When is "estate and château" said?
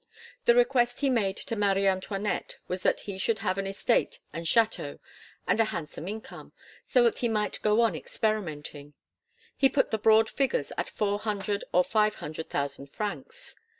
3.67-4.97